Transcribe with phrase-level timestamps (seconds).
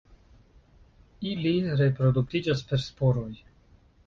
[1.33, 1.51] Ili
[1.83, 3.31] reproduktiĝas per sporoj.